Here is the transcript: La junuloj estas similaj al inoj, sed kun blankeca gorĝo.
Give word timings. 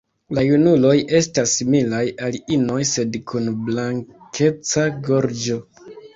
La 0.35 0.43
junuloj 0.45 0.93
estas 1.19 1.53
similaj 1.59 1.99
al 2.29 2.39
inoj, 2.57 2.79
sed 2.93 3.19
kun 3.33 3.53
blankeca 3.69 4.89
gorĝo. 5.11 5.63